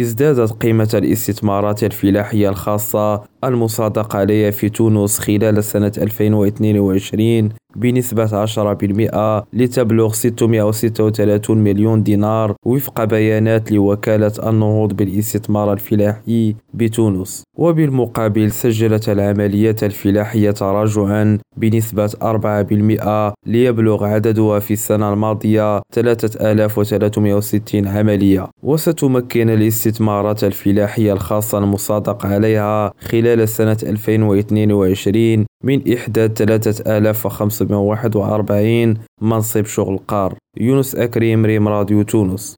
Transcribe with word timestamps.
ازدادت 0.00 0.52
قيمة 0.52 0.88
الاستثمارات 0.94 1.84
الفلاحية 1.84 2.48
الخاصة. 2.48 3.22
المصادقة 3.44 4.18
عليها 4.18 4.50
في 4.50 4.68
تونس 4.68 5.18
خلال 5.18 5.64
سنة 5.64 5.92
2022 5.98 7.48
بنسبة 7.76 8.46
10% 8.46 9.44
لتبلغ 9.52 10.12
636 10.12 11.58
مليون 11.58 12.02
دينار 12.02 12.54
وفق 12.66 13.04
بيانات 13.04 13.72
لوكالة 13.72 14.32
النهوض 14.46 14.92
بالاستثمار 14.92 15.72
الفلاحي 15.72 16.54
بتونس. 16.74 17.42
وبالمقابل 17.58 18.50
سجلت 18.52 19.08
العمليات 19.08 19.84
الفلاحية 19.84 20.50
تراجعا 20.50 21.38
بنسبة 21.56 22.06
4% 22.06 23.32
ليبلغ 23.46 24.04
عددها 24.04 24.58
في 24.58 24.72
السنة 24.72 25.12
الماضية 25.12 25.80
3360 25.92 27.86
عملية. 27.88 28.48
وستمكن 28.62 29.50
الاستثمارات 29.50 30.44
الفلاحية 30.44 31.12
الخاصة 31.12 31.58
المصادق 31.58 32.26
عليها 32.26 32.92
خلال 33.00 33.27
سنة 33.46 33.76
2022 33.82 35.46
من 35.64 35.94
إحداث 35.94 36.32
3541 36.32 38.94
منصب 39.22 39.66
شغل 39.66 39.98
قار. 40.08 40.34
يونس 40.56 40.94
أكريم 40.94 41.46
ريم 41.46 41.68
راديو 41.68 42.02
تونس. 42.02 42.54